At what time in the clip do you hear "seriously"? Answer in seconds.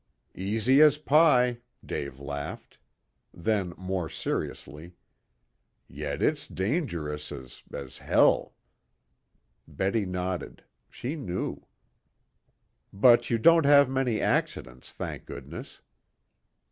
4.09-4.93